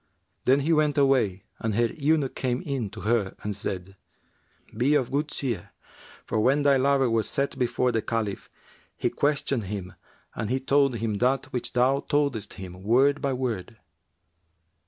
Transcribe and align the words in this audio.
Then 0.45 0.61
he 0.61 0.73
went 0.73 0.97
away 0.97 1.43
and 1.59 1.75
her 1.75 1.85
eunuch 1.93 2.33
came 2.33 2.63
in 2.63 2.89
to 2.89 3.01
her 3.01 3.35
and 3.43 3.55
said, 3.55 3.95
'Be 4.75 4.95
of 4.95 5.11
good 5.11 5.27
cheer; 5.27 5.73
for, 6.25 6.39
when 6.39 6.63
thy 6.63 6.75
lover 6.75 7.07
was 7.07 7.29
set 7.29 7.55
before 7.59 7.91
the 7.91 8.01
Caliph, 8.01 8.49
he 8.97 9.11
questioned 9.11 9.65
him 9.65 9.93
and 10.33 10.49
he 10.49 10.59
told 10.59 10.95
him 10.95 11.19
that 11.19 11.53
which 11.53 11.73
thou 11.73 11.99
toldest 11.99 12.53
him, 12.55 12.81
word 12.81 13.21
by 13.21 13.31
word.' 13.33 13.77